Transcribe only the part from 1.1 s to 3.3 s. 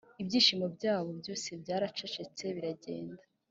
byose byaracecetse biragenda;